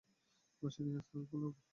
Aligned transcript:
বাসায় 0.63 0.83
নিয়ে 0.85 0.99
আসতে 1.01 1.15
বলো 1.31 1.47
ওকে! 1.49 1.61